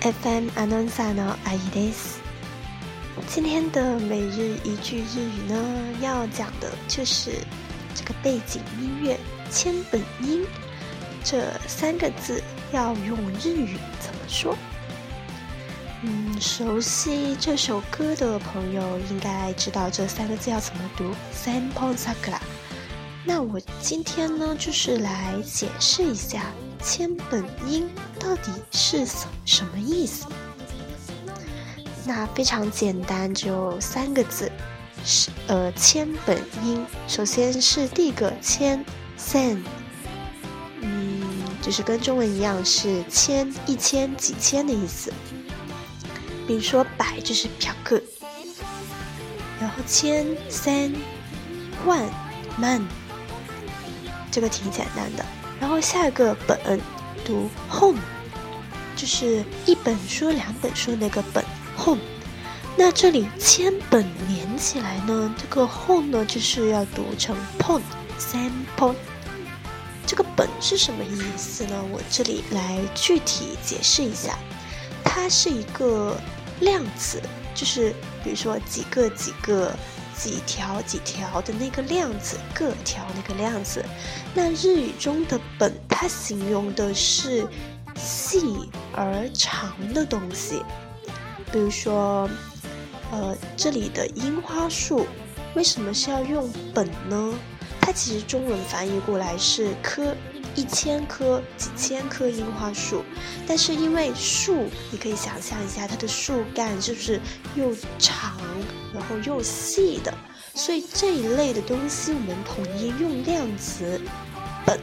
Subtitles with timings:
[0.00, 2.20] FM アナウンサーの阿姨です。
[3.28, 5.54] 今天的每日一句日语呢，
[6.00, 7.32] 要讲的就是
[7.94, 9.18] 这个背景音乐
[9.50, 10.44] 千本樱
[11.22, 12.42] 这三个字
[12.72, 14.56] 要用日语怎么说？
[16.02, 21.14] 嗯，熟悉这首歌的朋友应该知道这三个字要怎么读。
[21.32, 22.14] 三本桜。
[23.22, 26.46] 那我今天呢，就是来解释一下
[26.85, 27.89] 千本樱
[28.19, 29.07] 到底是
[29.43, 30.27] 什么意思。
[32.05, 34.51] 那非常简单，只有三个字，
[35.03, 36.85] 是呃千本樱。
[37.07, 38.85] 首先是第一个千
[39.17, 39.63] ，sen，
[40.81, 41.23] 嗯，
[41.59, 45.11] 就是跟中文一样是千、一千、几千的意思。
[46.47, 47.99] 比如说百就是百克，
[49.59, 50.93] 然后千、三、
[51.87, 52.07] 万、
[52.61, 52.79] 万。
[54.31, 55.25] 这个挺简单的，
[55.59, 56.57] 然后下一个本
[57.23, 57.99] 读 home，
[58.95, 61.43] 就是一本书、两本书那个本
[61.77, 62.01] home。
[62.77, 67.81] 那这里千本连起来呢，这个 home 呢就是要读成 pon
[68.17, 68.93] 三 pon。
[70.05, 71.83] 这个本是什么意思呢？
[71.91, 74.37] 我这里来具体解释一下，
[75.03, 76.15] 它是一个
[76.59, 77.21] 量词，
[77.55, 79.75] 就是比如说几个几个。
[80.17, 83.83] 几条几条的那个量子，各条那个量子。
[84.33, 87.47] 那日语中的本，它形容的是
[87.95, 90.63] 细而长的东西。
[91.51, 92.29] 比如说，
[93.11, 95.05] 呃，这里的樱花树，
[95.53, 97.33] 为什么是要用本呢？
[97.81, 100.15] 它其实中文翻译过来是棵。
[100.57, 103.03] 一千棵、几千棵樱花树，
[103.45, 107.19] 但是因为树，你可以想象一下，它的树干是不是
[107.57, 108.37] 又长，
[108.95, 110.11] 然后又细的？
[110.53, 114.01] 所以这一类的东西，我们统一用量词
[114.65, 114.79] “本”。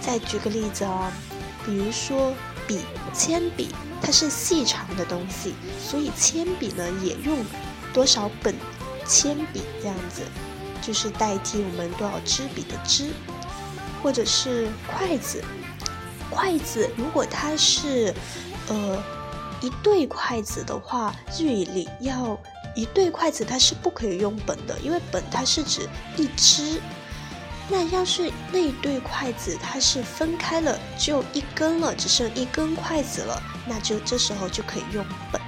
[0.00, 1.12] 再举个例子啊，
[1.66, 2.32] 比如说
[2.66, 2.80] 笔、
[3.12, 3.68] 铅笔，
[4.00, 7.44] 它是细长的东西，所以铅笔呢也用
[7.92, 8.54] 多少本
[9.04, 10.22] 铅笔这样子，
[10.80, 13.10] 就是代替我们多少支笔的支。
[14.00, 15.42] 或者是筷子，
[16.30, 18.14] 筷子如果它是，
[18.68, 18.96] 呃，
[19.60, 22.38] 一对筷子的话，日语里要
[22.74, 26.80] 一对筷子它是不可以用本的，因为本它是指一只。
[27.68, 35.40] 那要是那一对筷子它是分开了，只有一根了，只剩一根筷子了，那就这时候就可以用本。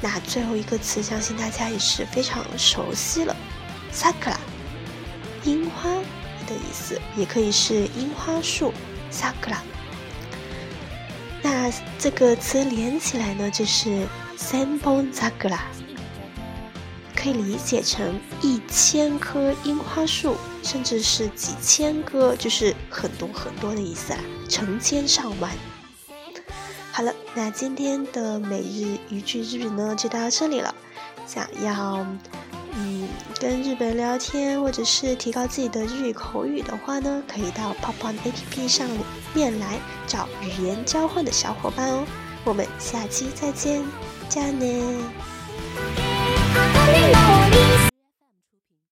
[0.00, 3.36] 那最后一个词，相信大家也是非常熟悉了
[3.92, 4.36] ，sakura，
[5.44, 5.90] 樱花。
[6.44, 8.74] 的意思也可以是樱花树
[9.12, 9.58] ，sakura。
[11.40, 14.08] 那这个词连起来呢，就是
[14.44, 15.56] 三本 sakura，
[17.14, 25.52] 可以理解成一千棵樱花树，甚至是几千棵，就是很多很多的意思啊，成千上万。
[26.90, 30.74] 好了，那今天的每日一句日语呢，就到这里了。
[31.24, 32.04] 想要。
[32.74, 33.06] 嗯，
[33.38, 38.88] 跟日本人聊天或者是提高自己的日语口语的话呢，可以到 Pop On A P P 上
[39.34, 42.04] 面来找语言交换的小伙伴哦。
[42.44, 43.84] 我们下期再见，
[44.32, 45.12] じゃあね